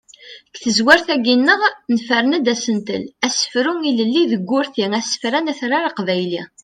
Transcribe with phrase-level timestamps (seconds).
[0.53, 1.61] Deg tezrawt-agi-nneɣ
[1.93, 6.43] nefren-d asentel: asefru ilelli deg urti asefran atrar aqbayli.